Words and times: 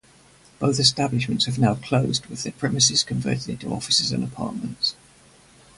Both 0.57 0.79
establishments 0.79 1.45
have 1.45 1.59
now 1.59 1.75
closed 1.75 2.25
with 2.25 2.41
their 2.41 2.53
premises 2.53 3.03
converted 3.03 3.49
into 3.51 3.69
offices 3.71 4.11
and 4.11 4.23
apartments. 4.23 4.95